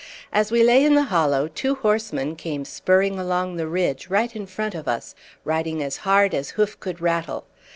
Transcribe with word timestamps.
As 0.33 0.51
we 0.51 0.63
lay 0.63 0.83
in 0.83 0.95
the 0.95 1.03
hollow 1.03 1.47
two 1.47 1.75
horsemen 1.75 2.35
came 2.35 2.65
spurring 2.65 3.19
along 3.19 3.57
the 3.57 3.67
ridge 3.67 4.09
right 4.09 4.35
in 4.35 4.47
front 4.47 4.73
of 4.73 4.87
us, 4.87 5.13
riding 5.45 5.83
as 5.83 5.97
hard 5.97 6.33
as 6.33 6.49
hoof 6.49 6.79
could 6.79 7.01
rattle. 7.01 7.45